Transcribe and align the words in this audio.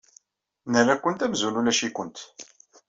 Nerra-kent 0.71 1.25
amzun 1.25 1.59
ulac-ikent. 1.59 2.17